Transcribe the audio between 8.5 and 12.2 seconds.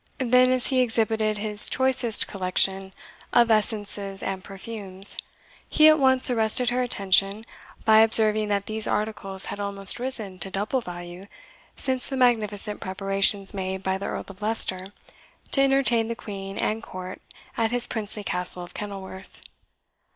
these articles had almost risen to double value since the